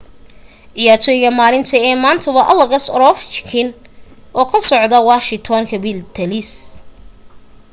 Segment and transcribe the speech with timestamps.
[0.77, 3.69] ciyaartoyga maalinta ee maanta waa alex overchkin
[4.39, 6.49] oo ka socda washington capitals